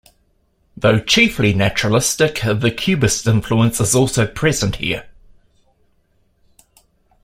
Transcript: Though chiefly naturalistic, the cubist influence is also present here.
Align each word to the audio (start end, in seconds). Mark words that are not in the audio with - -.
Though 0.75 0.97
chiefly 0.97 1.53
naturalistic, 1.53 2.41
the 2.41 2.73
cubist 2.75 3.27
influence 3.27 3.79
is 3.79 3.93
also 3.93 4.25
present 4.25 4.77
here. 4.77 5.05